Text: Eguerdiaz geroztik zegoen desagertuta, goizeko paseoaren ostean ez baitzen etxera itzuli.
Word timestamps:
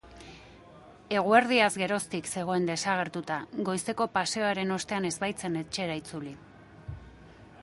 Eguerdiaz 1.17 1.69
geroztik 1.81 2.31
zegoen 2.37 2.65
desagertuta, 2.71 3.39
goizeko 3.69 4.11
paseoaren 4.19 4.77
ostean 4.81 5.11
ez 5.13 5.17
baitzen 5.27 5.65
etxera 5.65 6.03
itzuli. 6.05 6.39